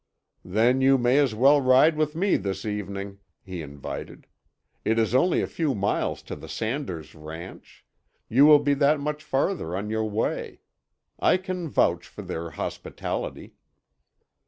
"Then 0.43 0.81
you 0.81 0.97
may 0.97 1.19
as 1.19 1.35
well 1.35 1.61
ride 1.61 1.95
with 1.95 2.15
me 2.15 2.35
this 2.35 2.65
evening," 2.65 3.19
he 3.43 3.61
invited. 3.61 4.25
"It 4.83 4.97
is 4.97 5.13
only 5.13 5.43
a 5.43 5.45
few 5.45 5.75
miles 5.75 6.23
to 6.23 6.35
the 6.35 6.49
Sanders 6.49 7.13
ranch; 7.13 7.85
you 8.27 8.47
will 8.47 8.57
be 8.57 8.73
that 8.73 8.99
much 8.99 9.23
farther 9.23 9.75
on 9.77 9.91
your 9.91 10.05
way. 10.09 10.61
I 11.19 11.37
can 11.37 11.69
vouch 11.69 12.07
for 12.07 12.23
their 12.23 12.49
hospitality." 12.49 13.53